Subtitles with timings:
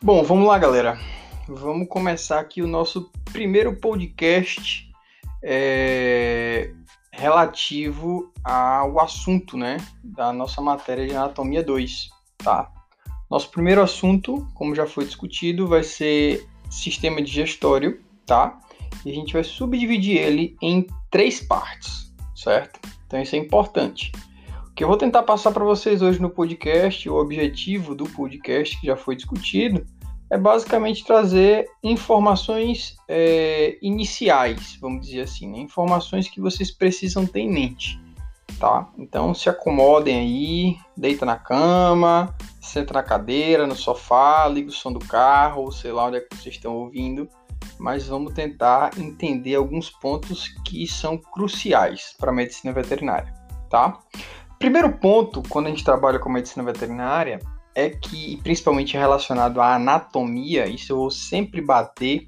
[0.00, 0.96] Bom, vamos lá, galera.
[1.48, 4.88] Vamos começar aqui o nosso primeiro podcast
[5.42, 6.72] é,
[7.10, 12.70] relativo ao assunto, né, da nossa matéria de anatomia 2, tá?
[13.28, 18.56] Nosso primeiro assunto, como já foi discutido, vai ser sistema digestório, tá?
[19.04, 22.78] E a gente vai subdividir ele em três partes, certo?
[23.06, 24.12] Então isso é importante.
[24.70, 28.80] O que eu vou tentar passar para vocês hoje no podcast, o objetivo do podcast
[28.80, 29.84] que já foi discutido,
[30.30, 35.58] é basicamente trazer informações é, iniciais, vamos dizer assim, né?
[35.58, 37.98] informações que vocês precisam ter em mente,
[38.58, 38.88] tá?
[38.98, 44.92] Então se acomodem aí, deita na cama, senta na cadeira, no sofá, liga o som
[44.92, 47.28] do carro, sei lá onde é que vocês estão ouvindo,
[47.78, 53.32] mas vamos tentar entender alguns pontos que são cruciais para a medicina veterinária,
[53.70, 53.98] tá?
[54.58, 57.38] Primeiro ponto, quando a gente trabalha com medicina veterinária,
[57.78, 62.26] é que, principalmente relacionado à anatomia, isso eu vou sempre bater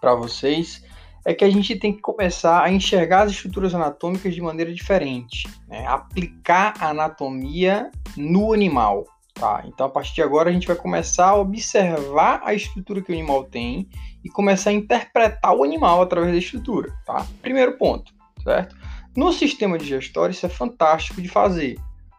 [0.00, 0.84] para vocês,
[1.24, 5.48] é que a gente tem que começar a enxergar as estruturas anatômicas de maneira diferente,
[5.68, 5.86] né?
[5.86, 9.04] aplicar a anatomia no animal.
[9.32, 9.62] Tá?
[9.64, 13.14] Então, a partir de agora, a gente vai começar a observar a estrutura que o
[13.14, 13.88] animal tem
[14.24, 16.92] e começar a interpretar o animal através da estrutura.
[17.06, 17.24] Tá?
[17.40, 18.76] Primeiro ponto, certo?
[19.16, 21.78] No sistema digestório, isso é fantástico de fazer.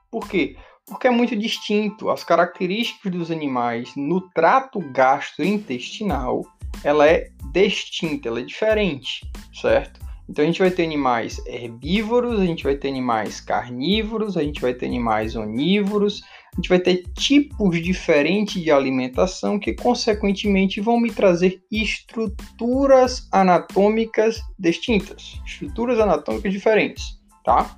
[0.09, 0.55] Por quê?
[0.85, 2.09] Porque é muito distinto.
[2.09, 6.43] As características dos animais no trato gastrointestinal,
[6.83, 9.21] ela é distinta, ela é diferente,
[9.53, 10.05] certo?
[10.27, 14.59] Então a gente vai ter animais herbívoros, a gente vai ter animais carnívoros, a gente
[14.59, 20.99] vai ter animais onívoros, a gente vai ter tipos diferentes de alimentação que consequentemente vão
[20.99, 27.77] me trazer estruturas anatômicas distintas, estruturas anatômicas diferentes, tá?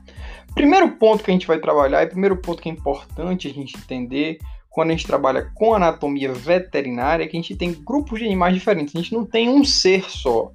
[0.58, 3.78] Primeiro ponto que a gente vai trabalhar, e primeiro ponto que é importante a gente
[3.78, 4.40] entender
[4.72, 8.56] quando a gente trabalha com anatomia veterinária, é que a gente tem grupos de animais
[8.56, 8.96] diferentes.
[8.96, 10.52] A gente não tem um ser só.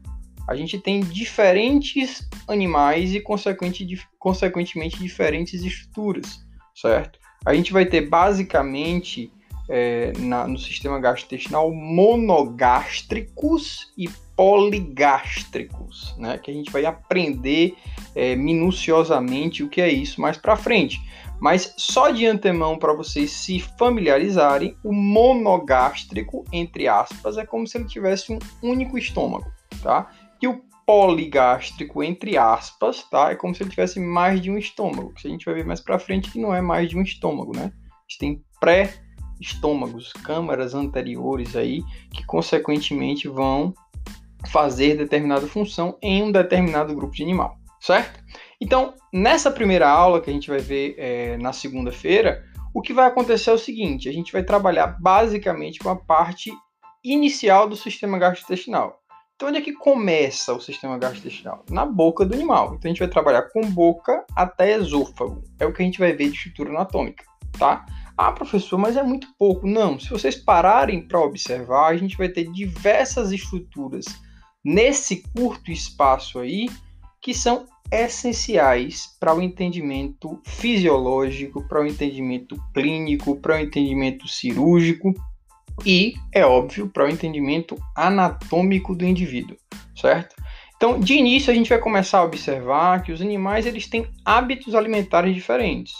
[0.49, 7.21] A gente tem diferentes animais e, consequentemente, diferentes estruturas, certo?
[7.47, 9.33] A gente vai ter basicamente
[9.75, 14.06] é, na, no sistema gastrointestinal monogástricos e
[14.37, 16.37] poligástricos, né?
[16.37, 17.75] Que a gente vai aprender
[18.15, 21.00] é, minuciosamente o que é isso mais para frente.
[21.41, 27.78] Mas só de antemão para vocês se familiarizarem, o monogástrico, entre aspas, é como se
[27.78, 29.50] ele tivesse um único estômago,
[29.82, 30.11] tá?
[30.41, 33.31] E o poligástrico, entre aspas, tá?
[33.31, 35.81] É como se ele tivesse mais de um estômago, que a gente vai ver mais
[35.81, 37.72] para frente que não é mais de um estômago, né?
[37.72, 38.93] A gente tem pré
[39.43, 41.83] estômagos, câmaras anteriores aí,
[42.13, 43.75] que consequentemente vão
[44.51, 48.23] fazer determinada função em um determinado grupo de animal, certo?
[48.61, 52.45] Então, nessa primeira aula que a gente vai ver é, na segunda-feira,
[52.75, 56.53] o que vai acontecer é o seguinte: a gente vai trabalhar basicamente com a parte
[57.05, 59.01] inicial do sistema gastrointestinal.
[59.35, 61.65] Então, onde é que começa o sistema gastrointestinal?
[61.69, 62.75] Na boca do animal.
[62.75, 65.43] Então, a gente vai trabalhar com boca até esôfago.
[65.59, 67.25] É o que a gente vai ver de estrutura anatômica,
[67.59, 67.85] tá?
[68.25, 69.66] Ah, professor, mas é muito pouco.
[69.66, 74.05] Não, se vocês pararem para observar, a gente vai ter diversas estruturas
[74.65, 76.69] nesse curto espaço aí
[77.21, 85.12] que são essenciais para o entendimento fisiológico, para o entendimento clínico, para o entendimento cirúrgico
[85.84, 89.56] e, é óbvio, para o entendimento anatômico do indivíduo,
[89.97, 90.37] certo?
[90.77, 94.77] Então, de início, a gente vai começar a observar que os animais eles têm hábitos
[94.77, 95.93] alimentares diferentes.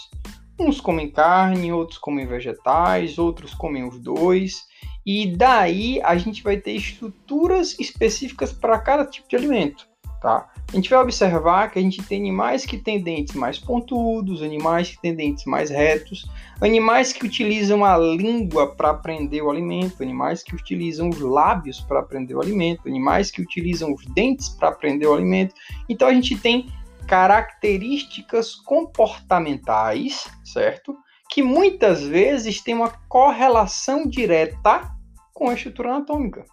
[0.59, 4.67] Uns comem carne, outros comem vegetais, outros comem os dois.
[5.05, 9.87] E daí a gente vai ter estruturas específicas para cada tipo de alimento,
[10.21, 10.49] tá?
[10.71, 14.91] A gente vai observar que a gente tem animais que têm dentes mais pontudos, animais
[14.91, 16.25] que têm dentes mais retos,
[16.61, 22.01] animais que utilizam a língua para prender o alimento, animais que utilizam os lábios para
[22.01, 25.53] prender o alimento, animais que utilizam os dentes para prender o alimento.
[25.89, 26.67] Então a gente tem
[27.07, 30.95] características comportamentais, certo?
[31.29, 34.91] Que muitas vezes tem uma correlação direta
[35.33, 36.45] com a estrutura anatômica,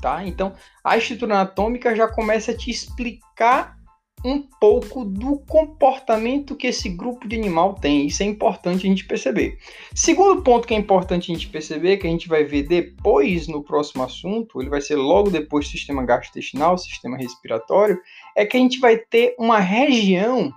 [0.00, 0.26] tá?
[0.26, 3.76] Então, a estrutura anatômica já começa a te explicar
[4.24, 8.06] um pouco do comportamento que esse grupo de animal tem.
[8.06, 9.58] Isso é importante a gente perceber.
[9.94, 13.62] Segundo ponto que é importante a gente perceber, que a gente vai ver depois no
[13.62, 18.00] próximo assunto, ele vai ser logo depois do sistema gastrointestinal, sistema respiratório,
[18.34, 20.52] é que a gente vai ter uma região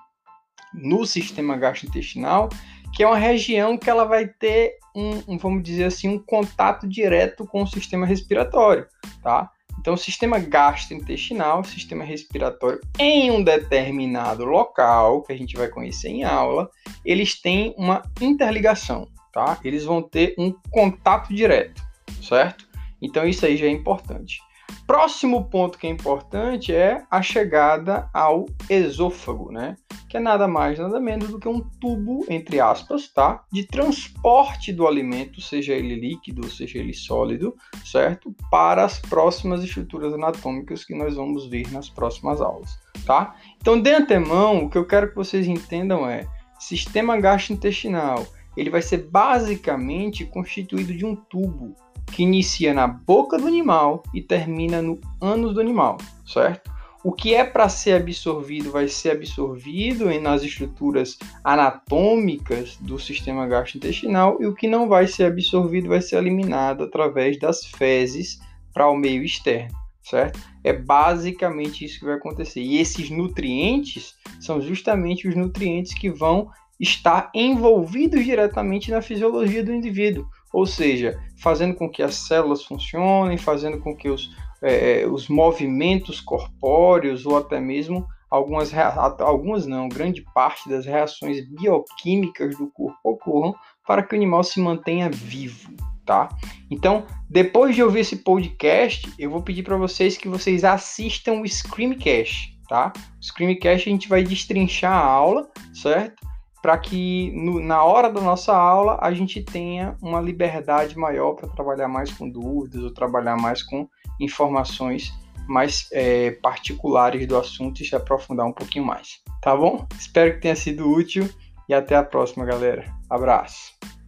[0.74, 2.50] no sistema gastrointestinal
[2.94, 6.88] que é uma região que ela vai ter um, um, vamos dizer assim, um contato
[6.88, 8.88] direto com o sistema respiratório,
[9.22, 9.50] tá?
[9.80, 15.70] Então, o sistema gastrointestinal, o sistema respiratório em um determinado local, que a gente vai
[15.70, 16.70] conhecer em aula,
[17.06, 19.58] eles têm uma interligação, tá?
[19.64, 21.82] Eles vão ter um contato direto.
[22.22, 22.68] certo?
[23.02, 24.42] Então isso aí já é importante.
[24.90, 29.76] Próximo ponto que é importante é a chegada ao esôfago, né?
[30.10, 33.44] Que é nada mais, nada menos do que um tubo, entre aspas, tá?
[33.54, 37.56] De transporte do alimento, seja ele líquido, seja ele sólido,
[37.86, 38.36] certo?
[38.50, 43.36] Para as próximas estruturas anatômicas que nós vamos ver nas próximas aulas, tá?
[43.62, 46.26] Então, de antemão, o que eu quero que vocês entendam é
[46.58, 48.26] sistema gastrointestinal.
[48.58, 51.76] Ele vai ser basicamente constituído de um tubo
[52.10, 56.72] que inicia na boca do animal e termina no ânus do animal, certo?
[57.02, 64.38] O que é para ser absorvido vai ser absorvido nas estruturas anatômicas do sistema gastrointestinal
[64.42, 68.42] e o que não vai ser absorvido vai ser eliminado através das fezes
[68.74, 69.74] para o meio externo,
[70.04, 70.40] certo?
[70.62, 72.60] É basicamente isso que vai acontecer.
[72.60, 79.74] E esses nutrientes são justamente os nutrientes que vão estar envolvidos diretamente na fisiologia do
[79.74, 84.30] indivíduo ou seja, fazendo com que as células funcionem, fazendo com que os,
[84.62, 88.72] é, os movimentos corpóreos ou até mesmo algumas,
[89.20, 93.56] algumas não, grande parte das reações bioquímicas do corpo ocorram
[93.86, 95.74] para que o animal se mantenha vivo,
[96.06, 96.30] tá?
[96.70, 101.48] Então, depois de ouvir esse podcast, eu vou pedir para vocês que vocês assistam o
[101.48, 102.94] Screamcast, tá?
[103.20, 106.28] O Screamcast a gente vai destrinchar a aula, certo?
[106.62, 111.50] Para que no, na hora da nossa aula a gente tenha uma liberdade maior para
[111.50, 113.88] trabalhar mais com dúvidas ou trabalhar mais com
[114.20, 115.14] informações
[115.48, 119.20] mais é, particulares do assunto e se aprofundar um pouquinho mais.
[119.42, 119.88] Tá bom?
[119.98, 121.28] Espero que tenha sido útil
[121.68, 122.86] e até a próxima, galera.
[123.10, 123.99] Abraço!